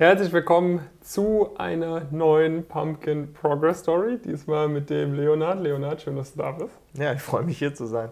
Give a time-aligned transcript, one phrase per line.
[0.00, 4.16] Herzlich willkommen zu einer neuen Pumpkin Progress Story.
[4.16, 5.60] Diesmal mit dem Leonard.
[5.60, 6.70] Leonard, schön, dass du da bist.
[6.94, 8.08] Ja, ich freue mich hier zu sein.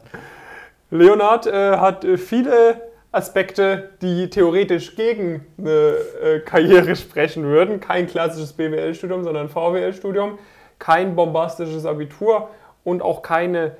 [0.90, 7.80] Leonard äh, hat äh, viele Aspekte, die theoretisch gegen eine äh, Karriere sprechen würden.
[7.80, 10.38] Kein klassisches BWL-Studium, sondern VWL-Studium.
[10.78, 12.50] Kein bombastisches Abitur
[12.84, 13.78] und auch keine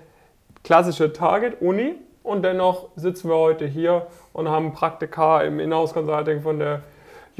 [0.64, 1.96] klassische Target-Uni.
[2.22, 6.80] Und dennoch sitzen wir heute hier und haben Praktika im Inhouse-Consulting von der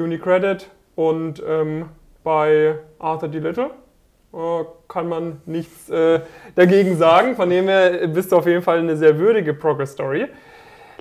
[0.01, 1.87] Unicredit und ähm,
[2.25, 3.39] bei Arthur D.
[3.39, 3.71] Little
[4.32, 6.21] äh, kann man nichts äh,
[6.55, 7.36] dagegen sagen.
[7.36, 10.29] Von dem her bist du auf jeden Fall eine sehr würdige Progress Story.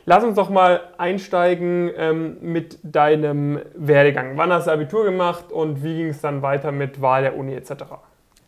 [0.05, 4.38] Lass uns doch mal einsteigen ähm, mit deinem Werdegang.
[4.38, 7.54] Wann hast du Abitur gemacht und wie ging es dann weiter mit Wahl der Uni
[7.54, 7.84] etc.?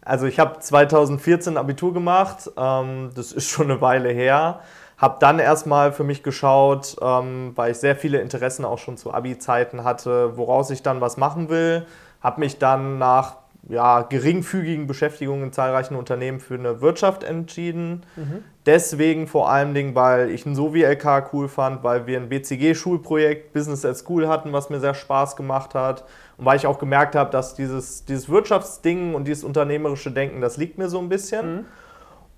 [0.02, 4.62] Also ich habe 2014 Abitur gemacht, ähm, das ist schon eine Weile her.
[5.00, 9.14] Habe dann erstmal für mich geschaut, ähm, weil ich sehr viele Interessen auch schon zu
[9.14, 11.86] Abi-Zeiten hatte, woraus ich dann was machen will.
[12.22, 13.38] Habe mich dann nach
[13.70, 18.04] ja, geringfügigen Beschäftigungen in zahlreichen Unternehmen für eine Wirtschaft entschieden.
[18.18, 18.44] Mhm.
[18.66, 23.86] Deswegen vor allen Dingen, weil ich ein Sovi-LK cool fand, weil wir ein BCG-Schulprojekt Business
[23.86, 26.04] at School hatten, was mir sehr Spaß gemacht hat.
[26.38, 30.58] Und weil ich auch gemerkt habe, dass dieses, dieses Wirtschaftsding und dieses unternehmerische Denken, das
[30.58, 31.56] liegt mir so ein bisschen.
[31.56, 31.66] Mhm.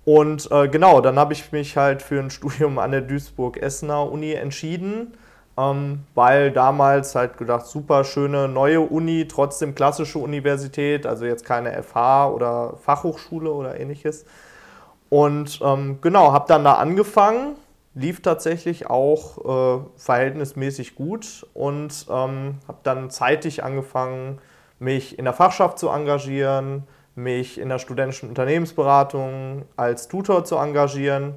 [0.04, 4.32] Und äh, genau, dann habe ich mich halt für ein Studium an der Duisburg-Essener Uni
[4.32, 5.14] entschieden,
[5.56, 11.82] ähm, weil damals halt gedacht, super schöne neue Uni, trotzdem klassische Universität, also jetzt keine
[11.82, 14.24] FH oder Fachhochschule oder ähnliches.
[15.08, 17.56] Und ähm, genau, habe dann da angefangen,
[17.94, 24.38] lief tatsächlich auch äh, verhältnismäßig gut und ähm, habe dann zeitig angefangen,
[24.78, 31.34] mich in der Fachschaft zu engagieren, mich in der studentischen Unternehmensberatung als Tutor zu engagieren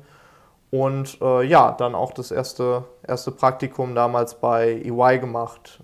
[0.72, 5.80] und äh, ja, dann auch das erste, erste Praktikum damals bei EY gemacht.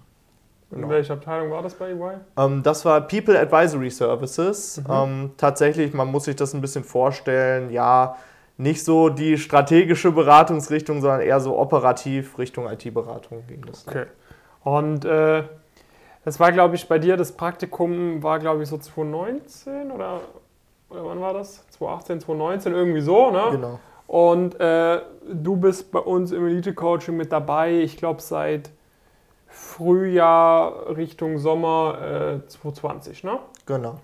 [0.70, 0.88] Genau.
[0.88, 2.18] In welcher Abteilung war das bei EY?
[2.38, 4.82] Ähm, das war People Advisory Services.
[4.88, 4.94] Mhm.
[4.94, 8.16] Ähm, tatsächlich, man muss sich das ein bisschen vorstellen, ja,
[8.58, 13.88] nicht so die strategische Beratungsrichtung, sondern eher so operativ Richtung IT-Beratung ging das.
[13.88, 14.06] Okay.
[14.64, 15.44] Und äh,
[16.24, 20.22] das war, glaube ich, bei dir, das Praktikum war, glaube ich, so 2019 oder,
[20.90, 21.66] oder wann war das?
[21.72, 23.44] 2018, 2019, irgendwie so, ne?
[23.52, 23.80] Genau.
[24.08, 28.70] Und äh, du bist bei uns im Elite-Coaching mit dabei, ich glaube, seit
[29.48, 33.40] Frühjahr Richtung Sommer äh, 2020, ne?
[33.66, 33.96] Genau.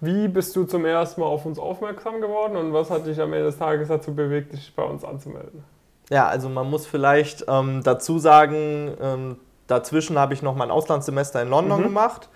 [0.00, 3.32] Wie bist du zum ersten Mal auf uns aufmerksam geworden und was hat dich am
[3.32, 5.62] Ende des Tages dazu bewegt, dich bei uns anzumelden?
[6.10, 9.36] Ja, also man muss vielleicht ähm, dazu sagen, ähm,
[9.72, 11.84] Dazwischen habe ich noch mein Auslandssemester in London mhm.
[11.84, 12.28] gemacht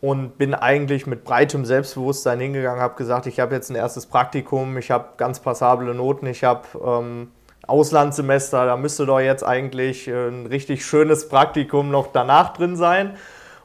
[0.00, 4.78] und bin eigentlich mit breitem Selbstbewusstsein hingegangen, habe gesagt, ich habe jetzt ein erstes Praktikum,
[4.78, 7.32] ich habe ganz passable Noten, ich habe ähm,
[7.66, 13.16] Auslandssemester, da müsste doch jetzt eigentlich äh, ein richtig schönes Praktikum noch danach drin sein.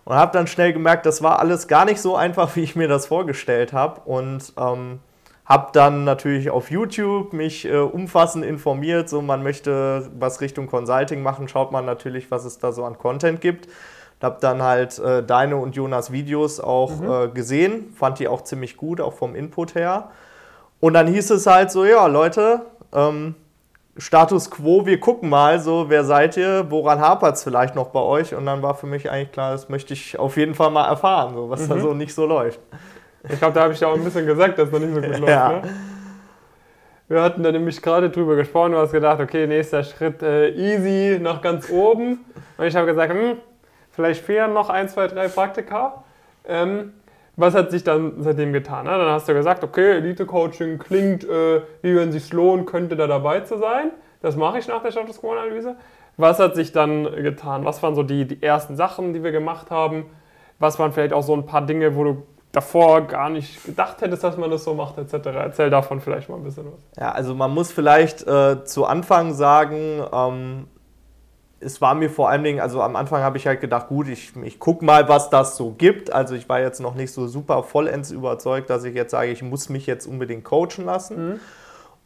[0.04, 2.88] Und habe dann schnell gemerkt, das war alles gar nicht so einfach, wie ich mir
[2.88, 4.02] das vorgestellt habe.
[4.06, 5.00] Und ähm,
[5.52, 11.22] habe dann natürlich auf YouTube mich äh, umfassend informiert, so man möchte was Richtung Consulting
[11.22, 13.68] machen, schaut man natürlich, was es da so an Content gibt.
[14.22, 17.12] Habe dann halt äh, deine und Jonas Videos auch mhm.
[17.12, 20.12] äh, gesehen, fand die auch ziemlich gut, auch vom Input her.
[20.80, 22.62] Und dann hieß es halt so, ja Leute,
[22.94, 23.36] ähm,
[23.98, 28.00] Status quo, wir gucken mal, so wer seid ihr, woran hapert es vielleicht noch bei
[28.00, 28.34] euch?
[28.34, 31.34] Und dann war für mich eigentlich klar, das möchte ich auf jeden Fall mal erfahren,
[31.36, 31.70] so, was mhm.
[31.70, 32.62] da so nicht so läuft.
[33.30, 35.10] Ich glaube, da habe ich ja auch ein bisschen gesagt, dass noch nicht so gut
[35.20, 35.30] läuft.
[35.30, 35.50] Ja.
[35.50, 35.62] Ne?
[37.08, 41.20] Wir hatten da nämlich gerade drüber gesprochen, du hast gedacht, okay, nächster Schritt äh, easy
[41.20, 42.20] nach ganz oben.
[42.58, 43.38] Und ich habe gesagt, hm,
[43.92, 46.06] vielleicht fehlen noch ein, zwei, drei Praktika.
[46.48, 46.94] Ähm,
[47.36, 48.86] was hat sich dann seitdem getan?
[48.86, 48.92] Ne?
[48.92, 53.08] Dann hast du gesagt, okay, Elite-Coaching klingt, äh, wie wenn es sich lohnt, könnte da
[53.08, 53.92] dabei zu sein.
[54.22, 55.76] Das mache ich nach der Status Quo-Analyse.
[56.18, 57.66] Was hat sich dann getan?
[57.66, 60.06] Was waren so die, die ersten Sachen, die wir gemacht haben?
[60.60, 64.24] Was waren vielleicht auch so ein paar Dinge, wo du davor gar nicht gedacht hättest,
[64.24, 65.28] dass man das so macht, etc.
[65.28, 66.82] Erzähl davon vielleicht mal ein bisschen was.
[66.98, 70.68] Ja, also man muss vielleicht äh, zu Anfang sagen, ähm,
[71.60, 74.36] es war mir vor allen Dingen, also am Anfang habe ich halt gedacht, gut, ich,
[74.44, 76.12] ich gucke mal, was das so gibt.
[76.12, 79.44] Also ich war jetzt noch nicht so super vollends überzeugt, dass ich jetzt sage, ich
[79.44, 81.30] muss mich jetzt unbedingt coachen lassen.
[81.34, 81.40] Mhm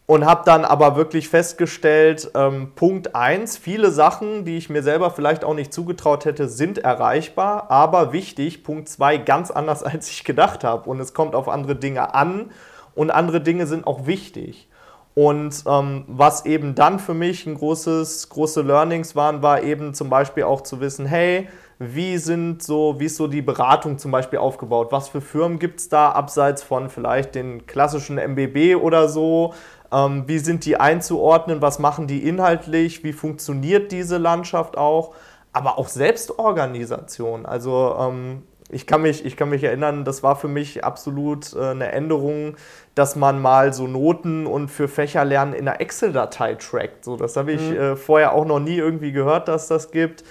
[0.08, 5.10] und habe dann aber wirklich festgestellt, ähm, Punkt 1, viele Sachen, die ich mir selber
[5.10, 10.24] vielleicht auch nicht zugetraut hätte, sind erreichbar, aber wichtig, Punkt 2, ganz anders, als ich
[10.24, 10.90] gedacht habe.
[10.90, 12.52] Und es kommt auf andere Dinge an
[12.94, 14.70] und andere Dinge sind auch wichtig.
[15.16, 20.10] Und ähm, was eben dann für mich ein großes, große Learnings waren, war eben zum
[20.10, 21.48] Beispiel auch zu wissen, hey,
[21.80, 24.92] wie sind so, wie ist so die Beratung zum Beispiel aufgebaut?
[24.92, 29.54] Was für Firmen gibt es da abseits von vielleicht den klassischen MBB oder so?
[29.92, 31.62] Ähm, wie sind die einzuordnen?
[31.62, 33.04] Was machen die inhaltlich?
[33.04, 35.14] Wie funktioniert diese Landschaft auch?
[35.56, 37.46] aber auch Selbstorganisation.
[37.46, 41.68] Also ähm, ich kann, mich, ich kann mich erinnern, das war für mich absolut äh,
[41.68, 42.58] eine Änderung,
[42.94, 47.06] dass man mal so Noten und für Fächerlernen in einer Excel-Datei trackt.
[47.06, 47.78] So, das habe ich mhm.
[47.78, 50.26] äh, vorher auch noch nie irgendwie gehört, dass das gibt.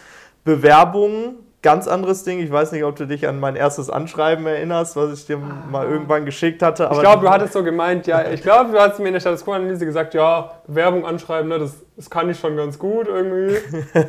[0.44, 2.38] Bewerbungen, ganz anderes Ding.
[2.41, 5.70] Ich weiß nicht, ob du dich an mein erstes Anschreiben erinnerst, was ich dir ah.
[5.70, 6.88] mal irgendwann geschickt hatte.
[6.93, 9.44] ich glaube, du hattest so gemeint, ja, ich glaube, du hast mir in der Status
[9.44, 13.56] Quo-Analyse gesagt, ja, Werbung anschreiben, ne, das, das kann ich schon ganz gut irgendwie.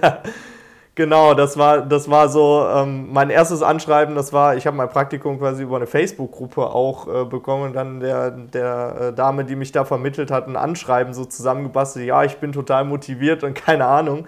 [0.96, 4.16] Genau, das war, das war so ähm, mein erstes Anschreiben.
[4.16, 8.00] Das war, ich habe mein Praktikum quasi über eine Facebook-Gruppe auch äh, bekommen und dann
[8.00, 12.06] der, der äh, Dame, die mich da vermittelt hat, ein Anschreiben so zusammengebastelt.
[12.06, 14.26] Ja, ich bin total motiviert und keine Ahnung.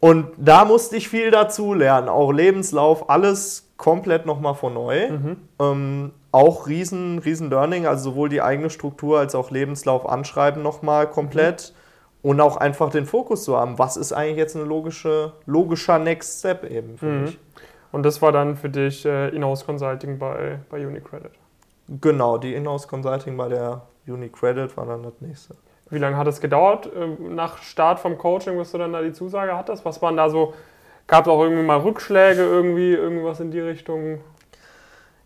[0.00, 5.10] Und da musste ich viel dazu lernen, auch Lebenslauf, alles komplett nochmal von neu.
[5.10, 5.36] Mhm.
[5.58, 11.08] Ähm, auch riesen, riesen Learning, also sowohl die eigene Struktur als auch Lebenslauf anschreiben nochmal
[11.08, 11.72] komplett.
[11.74, 11.80] Mhm
[12.22, 16.40] und auch einfach den Fokus zu haben, was ist eigentlich jetzt ein logische, logischer Next
[16.40, 17.22] Step eben für mhm.
[17.22, 17.38] mich.
[17.92, 21.32] Und das war dann für dich äh, Inhouse Consulting bei, bei UniCredit?
[22.00, 25.54] Genau, die Inhouse Consulting bei der UniCredit war dann das nächste.
[25.90, 29.12] Wie lange hat es gedauert äh, nach Start vom Coaching, bis du dann da die
[29.12, 29.84] Zusage hattest?
[29.84, 30.54] Was waren da so,
[31.06, 34.20] gab es auch irgendwie mal Rückschläge, irgendwie, irgendwas in die Richtung?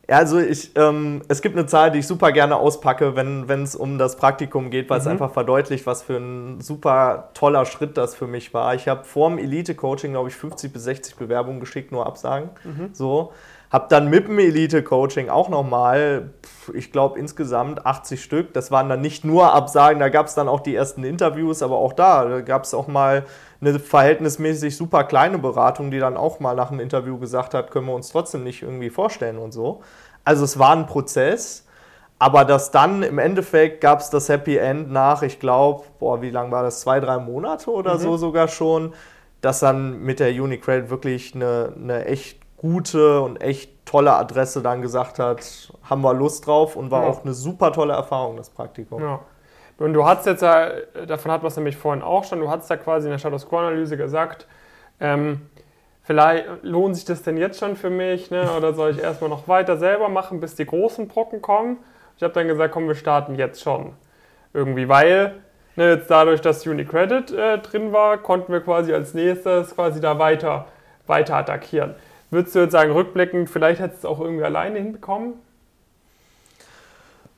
[0.08, 3.74] Ja, also ich, ähm, es gibt eine Zahl, die ich super gerne auspacke, wenn es
[3.74, 5.02] um das Praktikum geht, weil mhm.
[5.02, 8.74] es einfach verdeutlicht, was für ein super toller Schritt das für mich war.
[8.74, 12.50] Ich habe vor dem Elite-Coaching, glaube ich, 50 bis 60 Bewerbungen geschickt, nur Absagen.
[12.64, 12.90] Mhm.
[12.92, 13.32] So.
[13.74, 16.30] Habe dann mit dem Elite-Coaching auch nochmal,
[16.74, 18.54] ich glaube insgesamt 80 Stück.
[18.54, 21.76] Das waren dann nicht nur Absagen, da gab es dann auch die ersten Interviews, aber
[21.78, 23.24] auch da, da gab es auch mal
[23.60, 27.86] eine verhältnismäßig super kleine Beratung, die dann auch mal nach dem Interview gesagt hat, können
[27.86, 29.82] wir uns trotzdem nicht irgendwie vorstellen und so.
[30.22, 31.66] Also es war ein Prozess,
[32.20, 36.30] aber das dann im Endeffekt gab es das Happy End nach, ich glaube, boah, wie
[36.30, 36.82] lange war das?
[36.82, 38.02] Zwei, drei Monate oder mhm.
[38.02, 38.94] so sogar schon,
[39.40, 44.82] dass dann mit der Unicredit wirklich eine, eine echt gute und echt tolle Adresse dann
[44.82, 47.08] gesagt hat, haben wir Lust drauf und war ja.
[47.08, 49.02] auch eine super tolle Erfahrung, das Praktikum.
[49.02, 49.20] Ja.
[49.78, 50.70] Und du hast jetzt ja,
[51.06, 53.48] davon hat man es nämlich vorhin auch schon, du hast ja quasi in der Status
[53.48, 54.46] Quo-Analyse gesagt,
[55.00, 55.42] ähm,
[56.02, 58.48] vielleicht lohnt sich das denn jetzt schon für mich, ne?
[58.56, 61.78] oder soll ich erstmal noch weiter selber machen, bis die großen Brocken kommen?
[62.16, 63.94] Ich habe dann gesagt, komm, wir starten jetzt schon.
[64.52, 65.34] Irgendwie, weil
[65.74, 70.20] ne, jetzt dadurch, dass Unicredit äh, drin war, konnten wir quasi als nächstes quasi da
[70.20, 70.66] weiter,
[71.06, 71.96] weiter attackieren.
[72.34, 75.34] Würdest du jetzt sagen, rückblickend, vielleicht hättest du es auch irgendwie alleine hinbekommen?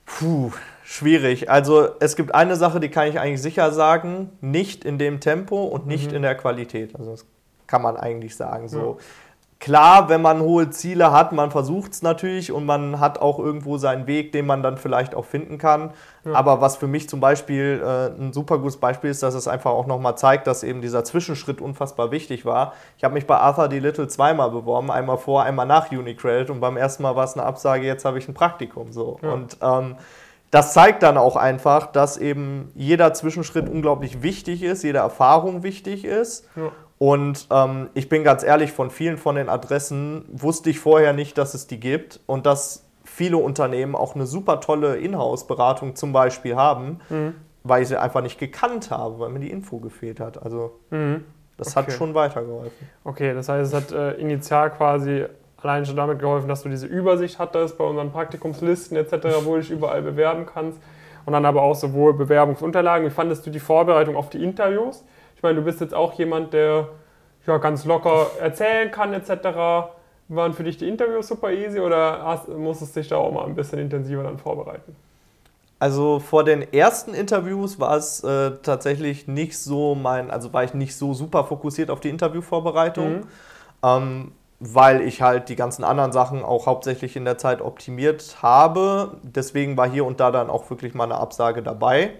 [0.07, 0.51] Puh,
[0.83, 1.51] schwierig.
[1.51, 5.65] Also es gibt eine Sache, die kann ich eigentlich sicher sagen, nicht in dem Tempo
[5.65, 6.15] und nicht mhm.
[6.15, 6.95] in der Qualität.
[6.95, 7.25] Also das
[7.67, 8.69] kann man eigentlich sagen.
[8.69, 8.97] So.
[8.99, 9.05] Ja.
[9.59, 13.77] Klar, wenn man hohe Ziele hat, man versucht es natürlich und man hat auch irgendwo
[13.79, 15.93] seinen Weg, den man dann vielleicht auch finden kann.
[16.25, 16.33] Ja.
[16.33, 19.71] Aber was für mich zum Beispiel äh, ein super gutes Beispiel ist, dass es einfach
[19.71, 22.73] auch nochmal zeigt, dass eben dieser Zwischenschritt unfassbar wichtig war.
[22.97, 23.79] Ich habe mich bei Arthur D.
[23.79, 27.45] Little zweimal beworben, einmal vor, einmal nach Unicredit und beim ersten Mal war es eine
[27.45, 28.91] Absage, jetzt habe ich ein Praktikum.
[28.91, 29.17] So.
[29.23, 29.31] Ja.
[29.31, 29.95] Und ähm,
[30.51, 36.05] das zeigt dann auch einfach, dass eben jeder Zwischenschritt unglaublich wichtig ist, jede Erfahrung wichtig
[36.05, 36.47] ist.
[36.55, 36.71] Ja.
[36.99, 41.37] Und ähm, ich bin ganz ehrlich, von vielen von den Adressen wusste ich vorher nicht,
[41.37, 46.55] dass es die gibt und dass viele Unternehmen auch eine super tolle Inhouse-Beratung zum Beispiel
[46.55, 47.35] haben, mhm.
[47.63, 50.41] weil ich sie einfach nicht gekannt habe, weil mir die Info gefehlt hat.
[50.41, 51.23] Also mhm.
[51.57, 51.85] das okay.
[51.85, 52.89] hat schon weitergeholfen.
[53.03, 55.25] Okay, das heißt, es hat äh, initial quasi
[55.61, 59.61] allein schon damit geholfen, dass du diese Übersicht hattest bei unseren Praktikumslisten etc., wo du
[59.61, 60.79] dich überall bewerben kannst.
[61.25, 63.05] Und dann aber auch sowohl Bewerbungsunterlagen.
[63.05, 65.03] Wie fandest du die Vorbereitung auf die Interviews?
[65.37, 66.89] Ich meine, du bist jetzt auch jemand, der
[67.45, 69.91] ja, ganz locker erzählen kann etc.
[70.29, 73.45] Waren für dich die Interviews super easy oder hast, musstest du dich da auch mal
[73.45, 74.95] ein bisschen intensiver dann vorbereiten?
[75.77, 80.73] Also vor den ersten Interviews war es äh, tatsächlich nicht so mein, also war ich
[80.73, 83.17] nicht so super fokussiert auf die Interviewvorbereitung.
[83.17, 83.27] Mhm.
[83.83, 89.17] Ähm, weil ich halt die ganzen anderen Sachen auch hauptsächlich in der Zeit optimiert habe.
[89.21, 92.13] Deswegen war hier und da dann auch wirklich mal eine Absage dabei.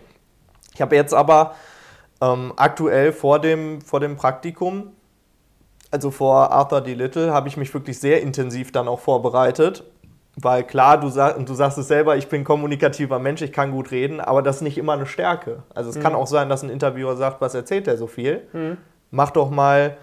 [0.75, 1.55] Ich habe jetzt aber
[2.21, 4.91] ähm, aktuell vor dem, vor dem Praktikum,
[5.91, 6.93] also vor Arthur D.
[6.93, 9.83] Little, habe ich mich wirklich sehr intensiv dann auch vorbereitet.
[10.39, 13.89] Weil klar, du, sag, du sagst es selber, ich bin kommunikativer Mensch, ich kann gut
[13.89, 15.63] reden, aber das ist nicht immer eine Stärke.
[15.73, 16.01] Also es mhm.
[16.01, 18.47] kann auch sein, dass ein Interviewer sagt, was erzählt der so viel?
[18.53, 18.77] Mhm.
[19.09, 19.97] Mach doch mal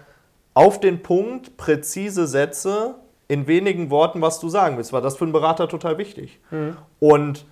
[0.53, 2.95] auf den Punkt, präzise Sätze
[3.29, 6.41] in wenigen Worten, was du sagen willst, weil das für einen Berater total wichtig.
[6.51, 6.75] Mhm.
[6.99, 7.45] Und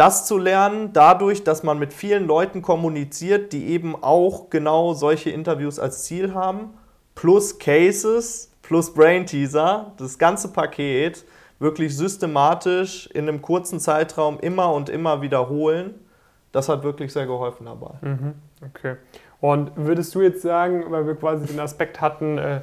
[0.00, 5.28] das zu lernen, dadurch, dass man mit vielen Leuten kommuniziert, die eben auch genau solche
[5.28, 6.70] Interviews als Ziel haben,
[7.14, 11.26] plus Cases, plus Brain Teaser, das ganze Paket
[11.58, 15.94] wirklich systematisch in einem kurzen Zeitraum immer und immer wiederholen,
[16.50, 17.92] das hat wirklich sehr geholfen dabei.
[18.00, 18.34] Mhm.
[18.70, 18.96] Okay.
[19.42, 22.62] Und würdest du jetzt sagen, weil wir quasi den Aspekt hatten, äh,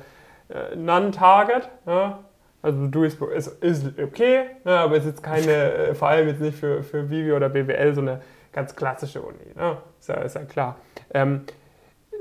[0.50, 1.70] äh, Non-Target.
[1.86, 2.17] Ja?
[2.62, 4.78] Also Duisburg ist, ist okay, ne?
[4.78, 7.94] aber es ist jetzt keine, äh, vor allem jetzt nicht für, für Vivi oder BWL
[7.94, 8.22] so eine
[8.52, 9.54] ganz klassische Uni.
[9.56, 9.78] Ne?
[10.00, 10.78] Ist, ja, ist ja klar.
[11.14, 11.42] Ähm,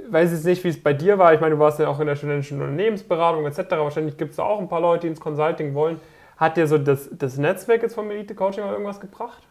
[0.09, 1.33] weiß jetzt nicht, wie es bei dir war.
[1.35, 3.71] Ich meine, du warst ja auch in der studentischen Unternehmensberatung etc.
[3.71, 6.01] Wahrscheinlich gibt es da auch ein paar Leute, die ins Consulting wollen.
[6.37, 9.43] Hat dir so das, das Netzwerk jetzt vom Elite Coaching mal irgendwas gebracht?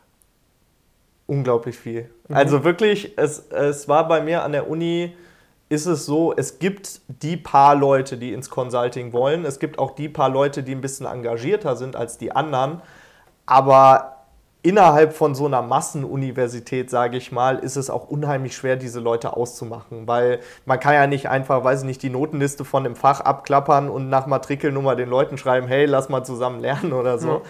[1.27, 2.09] Unglaublich viel.
[2.27, 2.35] Mhm.
[2.35, 5.15] Also wirklich, es, es war bei mir an der Uni,
[5.67, 9.45] ist es so, es gibt die paar Leute, die ins Consulting wollen.
[9.45, 12.81] Es gibt auch die paar Leute, die ein bisschen engagierter sind als die anderen.
[13.45, 14.15] Aber
[14.61, 19.37] innerhalb von so einer Massenuniversität, sage ich mal, ist es auch unheimlich schwer, diese Leute
[19.37, 23.21] auszumachen, weil man kann ja nicht einfach, weiß ich nicht, die Notenliste von dem Fach
[23.21, 27.27] abklappern und nach Matrikelnummer den Leuten schreiben, hey, lass mal zusammen lernen oder so.
[27.27, 27.41] Ja.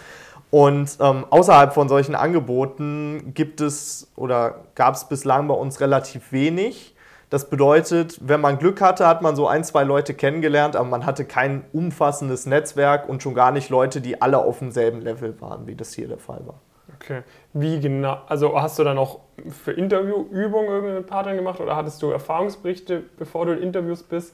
[0.51, 6.31] Und ähm, außerhalb von solchen Angeboten gibt es oder gab es bislang bei uns relativ
[6.31, 6.94] wenig.
[7.35, 11.05] Das bedeutet, wenn man Glück hatte, hat man so ein, zwei Leute kennengelernt, aber man
[11.05, 15.67] hatte kein umfassendes Netzwerk und schon gar nicht Leute, die alle auf demselben Level waren,
[15.67, 16.61] wie das hier der Fall war.
[16.95, 17.23] Okay.
[17.51, 18.19] Wie genau?
[18.29, 23.03] Also hast du dann auch für Interviewübungen irgendwie mit Partnern gemacht oder hattest du Erfahrungsberichte,
[23.17, 24.33] bevor du in Interviews bist?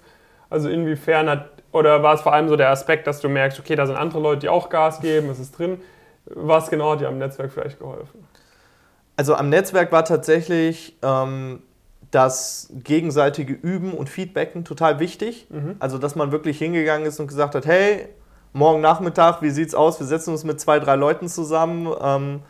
[0.52, 3.76] Also inwiefern hat, oder war es vor allem so der Aspekt, dass du merkst, okay,
[3.76, 5.82] da sind andere Leute, die auch Gas geben, es ist drin.
[6.26, 8.28] Was genau hat dir am Netzwerk vielleicht geholfen?
[9.16, 11.64] Also am Netzwerk war tatsächlich ähm,
[12.12, 15.48] das gegenseitige Üben und Feedbacken total wichtig.
[15.50, 15.76] Mhm.
[15.80, 18.10] Also dass man wirklich hingegangen ist und gesagt hat, hey,
[18.54, 20.00] morgen Nachmittag, wie sieht's aus?
[20.00, 22.42] Wir setzen uns mit zwei, drei Leuten zusammen ähm,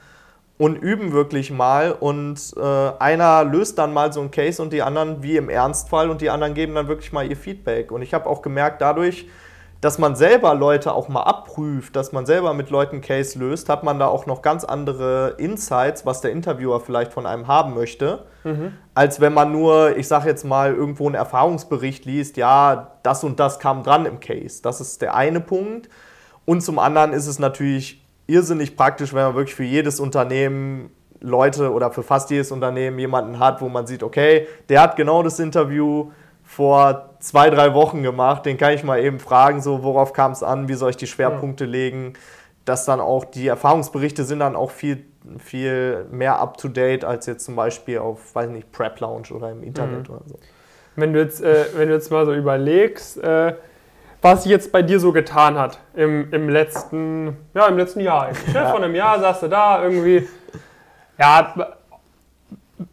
[0.57, 1.91] und üben wirklich mal.
[1.91, 6.09] Und äh, einer löst dann mal so einen Case und die anderen wie im Ernstfall
[6.09, 7.91] und die anderen geben dann wirklich mal ihr Feedback.
[7.91, 9.27] Und ich habe auch gemerkt, dadurch,
[9.81, 13.83] dass man selber Leute auch mal abprüft, dass man selber mit Leuten Case löst, hat
[13.83, 18.23] man da auch noch ganz andere Insights, was der Interviewer vielleicht von einem haben möchte,
[18.43, 18.73] mhm.
[18.93, 23.39] als wenn man nur, ich sage jetzt mal, irgendwo einen Erfahrungsbericht liest, ja, das und
[23.39, 24.61] das kam dran im Case.
[24.61, 25.89] Das ist der eine Punkt.
[26.45, 31.71] Und zum anderen ist es natürlich irrsinnig praktisch, wenn man wirklich für jedes Unternehmen Leute
[31.71, 35.39] oder für fast jedes Unternehmen jemanden hat, wo man sieht, okay, der hat genau das
[35.39, 36.11] Interview
[36.51, 38.45] vor zwei, drei Wochen gemacht.
[38.45, 41.07] Den kann ich mal eben fragen, so worauf kam es an, wie soll ich die
[41.07, 41.71] Schwerpunkte ja.
[41.71, 42.13] legen.
[42.65, 45.05] Dass dann auch die Erfahrungsberichte sind dann auch viel,
[45.39, 49.49] viel mehr up to date als jetzt zum Beispiel auf, weiß nicht, Prep Lounge oder
[49.49, 50.15] im Internet mhm.
[50.15, 50.35] oder so.
[50.97, 53.55] Wenn du jetzt, äh, wenn du jetzt mal so überlegst, äh,
[54.21, 58.29] was sich jetzt bei dir so getan hat im, im letzten, ja, im letzten Jahr.
[58.53, 58.69] Ja.
[58.71, 60.27] Vor einem Jahr saß du da irgendwie,
[61.17, 61.77] ja,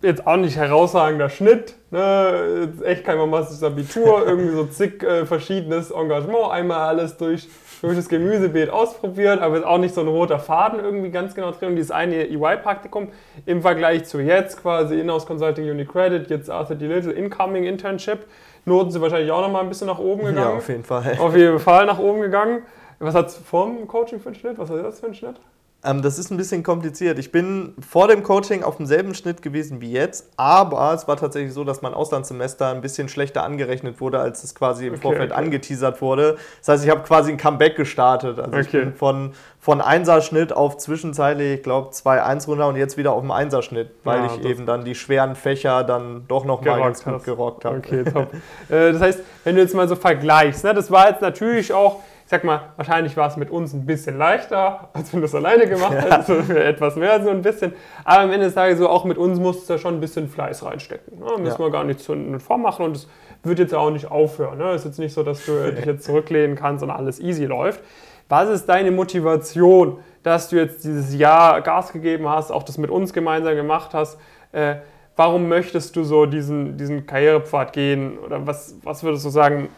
[0.03, 2.73] jetzt auch nicht herausragender Schnitt, ne?
[2.85, 7.49] echt kein bombastisches Abitur, irgendwie so zig äh, verschiedenes Engagement, einmal alles durch,
[7.81, 11.71] durch das Gemüsebeet ausprobiert, aber auch nicht so ein roter Faden irgendwie ganz genau drin.
[11.71, 13.09] Und dieses eine EY-Praktikum
[13.47, 16.87] im Vergleich zu jetzt quasi Inhouse Consulting Unicredit, jetzt Arthur D.
[16.87, 18.27] Little Incoming Internship,
[18.65, 20.51] Noten sind wahrscheinlich auch nochmal ein bisschen nach oben gegangen.
[20.51, 21.17] Ja, auf jeden Fall.
[21.19, 22.63] Auf jeden Fall nach oben gegangen.
[22.99, 24.59] Was hat es vor dem Coaching für einen Schnitt?
[24.59, 25.37] Was hat das für einen Schnitt?
[25.85, 27.21] Ähm, das ist ein bisschen kompliziert.
[27.21, 31.53] Ich bin vor dem Coaching auf demselben Schnitt gewesen wie jetzt, aber es war tatsächlich
[31.53, 35.31] so, dass mein Auslandssemester ein bisschen schlechter angerechnet wurde, als es quasi im okay, Vorfeld
[35.31, 35.41] okay.
[35.41, 36.37] angeteasert wurde.
[36.59, 38.41] Das heißt, ich habe quasi ein Comeback gestartet.
[38.41, 38.61] Also okay.
[38.61, 43.21] ich bin von, von Einserschnitt auf zwischenzeitlich, ich glaube, 2-1 runter und jetzt wieder auf
[43.21, 47.05] dem Einserschnitt, weil ja, ich eben dann die schweren Fächer dann doch noch mal ganz
[47.05, 47.77] gut gerockt habe.
[47.77, 48.33] Okay, top.
[48.69, 52.01] Äh, das heißt, wenn du jetzt mal so vergleichst, ne, das war jetzt natürlich auch
[52.29, 55.35] ich sag mal, wahrscheinlich war es mit uns ein bisschen leichter, als wenn du es
[55.35, 56.01] alleine gemacht ja.
[56.01, 57.73] hättest, also etwas mehr so ein bisschen.
[58.05, 60.29] Aber am Ende des Tages so, auch mit uns musst du da schon ein bisschen
[60.29, 61.21] Fleiß reinstecken.
[61.21, 61.25] Ne?
[61.39, 61.59] Müssen ja.
[61.59, 63.09] wir gar nicht zu, vormachen und es
[63.45, 64.59] wird jetzt auch nicht aufhören.
[64.59, 64.73] Ne?
[64.73, 67.81] Es ist jetzt nicht so, dass du dich jetzt zurücklehnen kannst und alles easy läuft.
[68.29, 72.91] Was ist deine Motivation, dass du jetzt dieses Jahr Gas gegeben hast, auch das mit
[72.91, 74.19] uns gemeinsam gemacht hast?
[74.53, 74.75] Äh,
[75.17, 78.19] warum möchtest du so diesen, diesen Karrierepfad gehen?
[78.19, 79.71] Oder was, was würdest du sagen,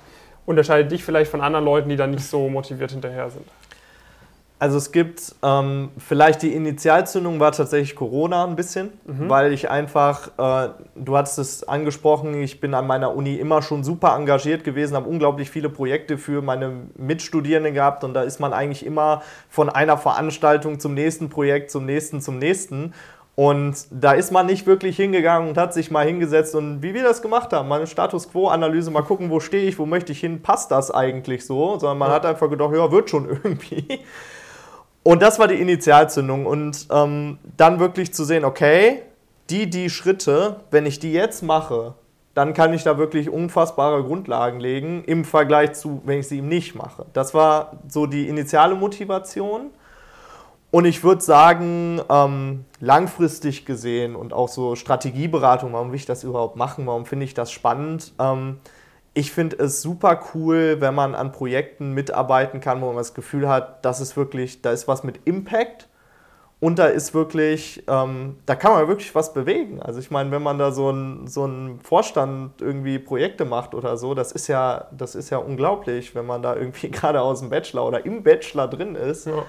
[0.51, 3.47] unterscheidet dich vielleicht von anderen Leuten, die da nicht so motiviert hinterher sind?
[4.59, 9.31] Also es gibt ähm, vielleicht die Initialzündung war tatsächlich Corona ein bisschen, mhm.
[9.31, 13.85] weil ich einfach, äh, du hattest es angesprochen, ich bin an meiner Uni immer schon
[13.85, 18.53] super engagiert gewesen, habe unglaublich viele Projekte für meine Mitstudierenden gehabt und da ist man
[18.53, 22.93] eigentlich immer von einer Veranstaltung zum nächsten Projekt, zum nächsten, zum nächsten.
[23.41, 27.03] Und da ist man nicht wirklich hingegangen und hat sich mal hingesetzt und wie wir
[27.03, 30.21] das gemacht haben, mal eine Status Quo-Analyse, mal gucken, wo stehe ich, wo möchte ich
[30.21, 32.17] hin, passt das eigentlich so, sondern man ja.
[32.17, 34.01] hat einfach gedacht, ja, wird schon irgendwie.
[35.03, 36.45] Und das war die Initialzündung.
[36.45, 39.05] Und ähm, dann wirklich zu sehen, okay,
[39.49, 41.95] die, die Schritte, wenn ich die jetzt mache,
[42.35, 46.49] dann kann ich da wirklich unfassbare Grundlagen legen im Vergleich zu, wenn ich sie eben
[46.49, 47.07] nicht mache.
[47.15, 49.71] Das war so die initiale Motivation.
[50.71, 56.23] Und ich würde sagen, ähm, langfristig gesehen und auch so Strategieberatung, warum will ich das
[56.23, 58.59] überhaupt machen, warum finde ich das spannend, ähm,
[59.13, 63.49] ich finde es super cool, wenn man an Projekten mitarbeiten kann, wo man das Gefühl
[63.49, 65.89] hat, das ist wirklich, da ist was mit Impact
[66.61, 69.83] und da ist wirklich, ähm, da kann man wirklich was bewegen.
[69.83, 71.51] Also ich meine, wenn man da so ein, so
[71.83, 76.43] Vorstand irgendwie Projekte macht oder so, das ist ja, das ist ja unglaublich, wenn man
[76.43, 79.27] da irgendwie gerade aus dem Bachelor oder im Bachelor drin ist.
[79.27, 79.45] Ja.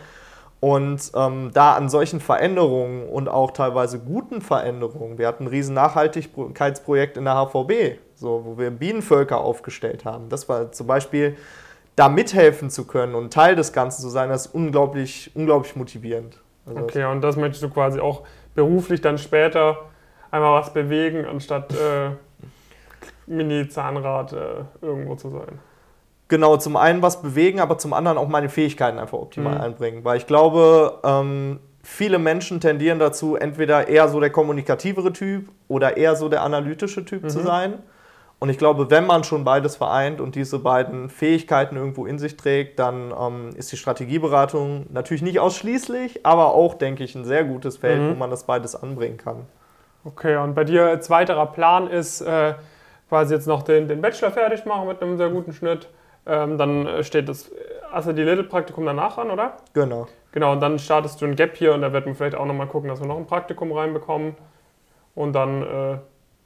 [0.62, 5.74] Und ähm, da an solchen Veränderungen und auch teilweise guten Veränderungen, wir hatten ein riesen
[5.74, 10.30] Nachhaltigkeitsprojekt in der HVB, so, wo wir Bienenvölker aufgestellt haben.
[10.30, 11.36] Das war zum Beispiel,
[11.96, 16.40] da mithelfen zu können und Teil des Ganzen zu sein, das ist unglaublich, unglaublich motivierend.
[16.68, 18.22] Also okay, und das möchtest du quasi auch
[18.54, 19.78] beruflich dann später
[20.30, 22.12] einmal was bewegen, anstatt äh,
[23.26, 24.38] Mini-Zahnrad äh,
[24.82, 25.60] irgendwo zu sein.
[26.32, 29.62] Genau, zum einen was bewegen, aber zum anderen auch meine Fähigkeiten einfach optimal mhm.
[29.62, 30.06] einbringen.
[30.06, 35.98] Weil ich glaube, ähm, viele Menschen tendieren dazu, entweder eher so der kommunikativere Typ oder
[35.98, 37.30] eher so der analytische Typ mhm.
[37.30, 37.80] zu sein.
[38.40, 42.38] Und ich glaube, wenn man schon beides vereint und diese beiden Fähigkeiten irgendwo in sich
[42.38, 47.44] trägt, dann ähm, ist die Strategieberatung natürlich nicht ausschließlich, aber auch, denke ich, ein sehr
[47.44, 48.12] gutes Feld, mhm.
[48.12, 49.48] wo man das beides anbringen kann.
[50.06, 52.54] Okay, und bei dir als weiterer Plan ist äh,
[53.10, 55.90] quasi jetzt noch den, den Bachelor fertig machen mit einem sehr guten Schnitt.
[56.26, 57.52] Ähm, dann steht das
[58.06, 59.58] die Little-Praktikum danach an, oder?
[59.74, 60.08] Genau.
[60.32, 62.68] Genau, und dann startest du ein Gap hier und da wird man vielleicht auch nochmal
[62.68, 64.36] gucken, dass wir noch ein Praktikum reinbekommen.
[65.14, 65.98] Und dann äh,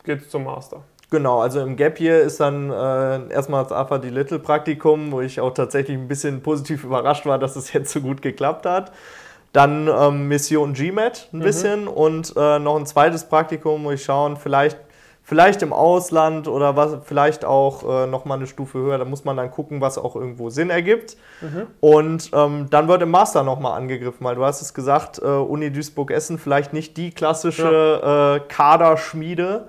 [0.04, 0.82] geht es zum Master.
[1.12, 5.22] Genau, also im Gap Year ist dann äh, erstmal das AFA die Little Praktikum, wo
[5.22, 8.92] ich auch tatsächlich ein bisschen positiv überrascht war, dass es jetzt so gut geklappt hat.
[9.54, 11.44] Dann ähm, Mission GMAT ein mhm.
[11.44, 14.78] bisschen und äh, noch ein zweites Praktikum, wo ich schauen, vielleicht,
[15.26, 18.98] vielleicht im Ausland oder was, vielleicht auch äh, nochmal eine Stufe höher.
[19.00, 21.18] Da muss man dann gucken, was auch irgendwo Sinn ergibt.
[21.42, 21.68] Mhm.
[21.82, 25.72] Und ähm, dann wird im Master nochmal angegriffen, weil du hast es gesagt, äh, Uni
[25.72, 28.36] Duisburg-Essen vielleicht nicht die klassische ja.
[28.36, 29.68] Äh, Kaderschmiede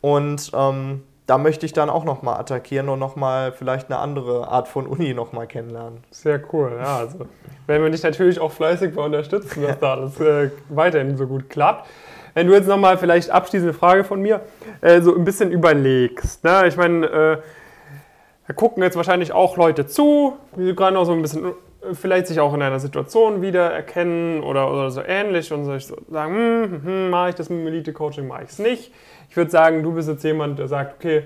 [0.00, 4.66] und ähm, da möchte ich dann auch nochmal attackieren und nochmal vielleicht eine andere Art
[4.66, 6.02] von Uni nochmal kennenlernen.
[6.10, 6.98] Sehr cool, ja.
[6.98, 7.20] Also
[7.68, 11.48] werden wir dich natürlich auch fleißig bei unterstützen, dass da alles äh, weiterhin so gut
[11.48, 11.86] klappt.
[12.34, 14.40] Wenn du jetzt nochmal vielleicht abschließende Frage von mir,
[14.80, 16.44] äh, so ein bisschen überlegst.
[16.44, 16.66] Ne?
[16.66, 17.36] Ich meine, äh,
[18.46, 22.26] da gucken jetzt wahrscheinlich auch Leute zu, die gerade noch so ein bisschen äh, vielleicht
[22.26, 26.70] sich auch in einer Situation wiedererkennen oder, oder so ähnlich und sich so sagen, hm,
[26.70, 28.92] hm, hm, mache ich das mit dem Elite-Coaching, mache ich es nicht.
[29.28, 31.24] Ich würde sagen, du bist jetzt jemand, der sagt, okay,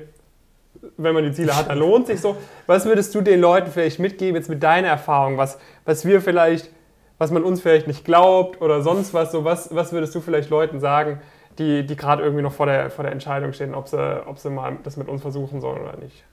[0.96, 2.36] wenn man die Ziele hat, dann lohnt sich so.
[2.66, 6.70] Was würdest du den Leuten vielleicht mitgeben, jetzt mit deiner Erfahrung, was, was wir vielleicht,
[7.18, 10.50] was man uns vielleicht nicht glaubt oder sonst was, so was, was würdest du vielleicht
[10.50, 11.20] Leuten sagen,
[11.59, 14.50] die, die gerade irgendwie noch vor der, vor der Entscheidung stehen, ob sie, ob sie
[14.50, 16.24] mal das mit uns versuchen sollen oder nicht?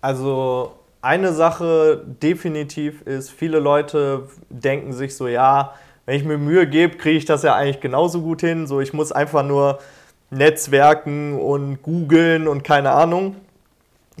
[0.00, 0.72] Also
[1.02, 5.74] eine Sache definitiv ist, viele Leute denken sich so, ja,
[6.06, 8.66] wenn ich mir Mühe gebe, kriege ich das ja eigentlich genauso gut hin.
[8.66, 9.78] So, ich muss einfach nur
[10.30, 13.36] Netzwerken und googeln und keine Ahnung.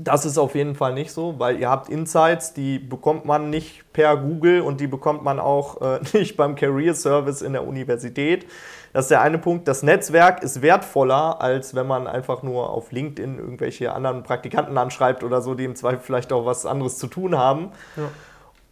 [0.02, 3.92] Das ist auf jeden Fall nicht so, weil ihr habt Insights, die bekommt man nicht
[3.92, 8.46] per Google und die bekommt man auch äh, nicht beim Career Service in der Universität.
[8.92, 9.68] Das ist der eine Punkt.
[9.68, 15.22] Das Netzwerk ist wertvoller, als wenn man einfach nur auf LinkedIn irgendwelche anderen Praktikanten anschreibt
[15.22, 17.70] oder so, die im Zweifel vielleicht auch was anderes zu tun haben.
[17.96, 18.04] Ja.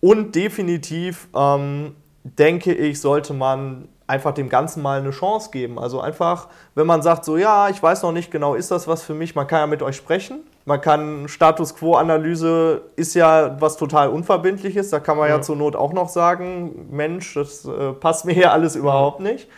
[0.01, 5.79] Und definitiv ähm, denke ich, sollte man einfach dem Ganzen mal eine Chance geben.
[5.79, 9.03] Also einfach, wenn man sagt, so ja, ich weiß noch nicht genau, ist das was
[9.03, 10.41] für mich, man kann ja mit euch sprechen.
[10.65, 14.91] Man kann Status Quo-Analyse ist ja was total Unverbindliches.
[14.91, 18.33] Da kann man ja, ja zur Not auch noch sagen, Mensch, das äh, passt mir
[18.33, 19.49] hier alles überhaupt nicht.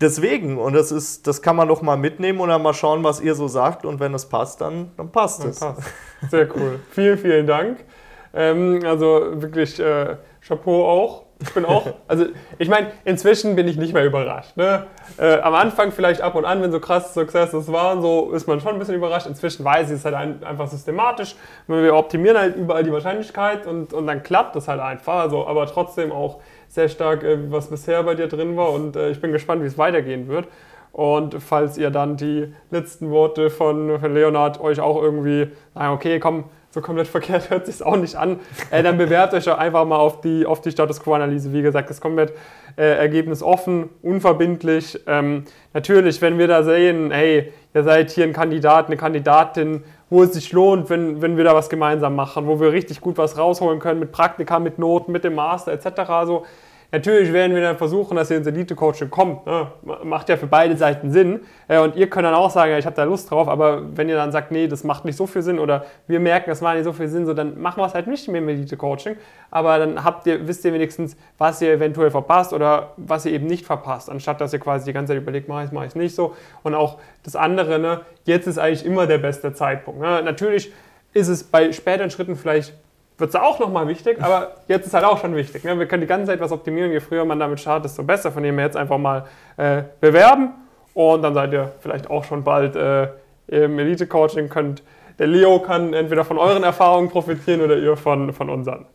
[0.00, 3.34] Deswegen, und das ist, das kann man doch mal mitnehmen dann mal schauen, was ihr
[3.34, 3.84] so sagt.
[3.84, 5.58] Und wenn es passt, dann, dann passt dann es.
[5.58, 5.82] Passt.
[6.30, 6.80] Sehr cool.
[6.90, 7.84] vielen, vielen Dank.
[8.32, 12.26] Ähm, also wirklich äh, Chapeau auch ich bin auch, also
[12.58, 14.56] ich meine, inzwischen bin ich nicht mehr überrascht.
[14.56, 14.86] Ne?
[15.18, 18.60] Äh, am Anfang vielleicht ab und an, wenn so krass Successes waren, so ist man
[18.60, 19.26] schon ein bisschen überrascht.
[19.26, 21.36] Inzwischen weiß ich es halt ein, einfach systematisch.
[21.68, 25.20] Wir optimieren halt überall die Wahrscheinlichkeit und, und dann klappt das halt einfach.
[25.20, 29.10] Also, aber trotzdem auch sehr stark, äh, was bisher bei dir drin war und äh,
[29.10, 30.48] ich bin gespannt, wie es weitergehen wird.
[30.90, 36.18] Und falls ihr dann die letzten Worte von, von Leonard euch auch irgendwie sagen, okay,
[36.18, 39.96] komm, so komplett verkehrt hört sich auch nicht an, äh, dann bewerbt euch einfach mal
[39.96, 41.52] auf die, auf die Status Quo-Analyse.
[41.52, 42.32] Wie gesagt, das komplett
[42.76, 45.00] äh, ergebnisoffen, unverbindlich.
[45.06, 50.22] Ähm, natürlich, wenn wir da sehen, hey, ihr seid hier ein Kandidat, eine Kandidatin, wo
[50.22, 53.36] es sich lohnt, wenn, wenn wir da was gemeinsam machen, wo wir richtig gut was
[53.36, 56.02] rausholen können mit Praktika, mit Noten, mit dem Master etc.
[56.24, 56.46] So,
[56.90, 59.44] Natürlich werden wir dann versuchen, dass ihr ins Elite-Coaching kommt.
[59.44, 59.66] Ne?
[60.04, 61.40] Macht ja für beide Seiten Sinn.
[61.68, 64.08] Äh, und ihr könnt dann auch sagen, ja, ich habe da Lust drauf, aber wenn
[64.08, 66.76] ihr dann sagt, nee, das macht nicht so viel Sinn oder wir merken, das macht
[66.76, 69.16] nicht so viel Sinn, so, dann machen wir es halt nicht mehr im Elite-Coaching.
[69.50, 73.46] Aber dann habt ihr, wisst ihr wenigstens, was ihr eventuell verpasst oder was ihr eben
[73.46, 75.90] nicht verpasst, anstatt dass ihr quasi die ganze Zeit überlegt, mache ich es, mache ich
[75.90, 76.34] es nicht so.
[76.62, 80.00] Und auch das andere, ne, jetzt ist eigentlich immer der beste Zeitpunkt.
[80.00, 80.22] Ne?
[80.22, 80.72] Natürlich
[81.12, 82.72] ist es bei späteren Schritten vielleicht,
[83.18, 85.64] wird es auch nochmal wichtig, aber jetzt ist halt auch schon wichtig.
[85.64, 85.78] Ne?
[85.78, 86.92] Wir können die ganze Zeit was optimieren.
[86.92, 88.30] Je früher man damit startet, desto besser.
[88.30, 89.26] Von dem her jetzt einfach mal
[89.56, 90.54] äh, bewerben
[90.94, 93.08] und dann seid ihr vielleicht auch schon bald äh,
[93.48, 94.48] im Elite-Coaching.
[94.48, 94.82] Könnt,
[95.18, 98.86] der Leo kann entweder von euren Erfahrungen profitieren oder ihr von, von unseren.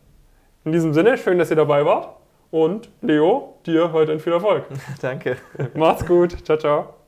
[0.64, 2.08] In diesem Sinne, schön, dass ihr dabei wart.
[2.50, 4.64] Und Leo, dir heute viel Erfolg.
[5.02, 5.36] Danke.
[5.74, 6.44] Macht's gut.
[6.44, 7.03] Ciao, ciao.